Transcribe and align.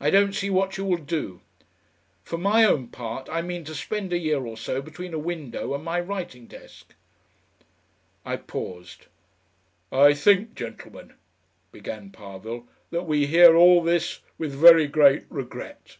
I 0.00 0.08
don't 0.08 0.32
see 0.34 0.48
what 0.48 0.78
you 0.78 0.86
will 0.86 0.96
do.... 0.96 1.42
For 2.22 2.38
my 2.38 2.64
own 2.64 2.88
part, 2.88 3.28
I 3.28 3.42
mean 3.42 3.62
to 3.64 3.74
spend 3.74 4.10
a 4.10 4.16
year 4.18 4.46
or 4.46 4.56
so 4.56 4.80
between 4.80 5.12
a 5.12 5.18
window 5.18 5.74
and 5.74 5.84
my 5.84 6.00
writing 6.00 6.46
desk." 6.46 6.94
I 8.24 8.36
paused. 8.36 9.04
"I 9.92 10.14
think, 10.14 10.54
gentlemen," 10.54 11.12
began 11.72 12.08
Parvill, 12.08 12.68
"that 12.90 13.02
we 13.04 13.26
hear 13.26 13.54
all 13.54 13.82
this 13.82 14.20
with 14.38 14.54
very 14.54 14.86
great 14.86 15.26
regret...." 15.28 15.98